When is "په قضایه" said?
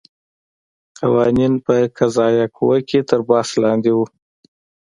1.65-2.45